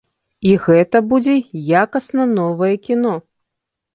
І 0.51 0.53
гэта 0.63 1.01
будзе 1.11 1.35
якасна 1.83 2.23
новае 2.39 2.73
кіно. 2.87 3.13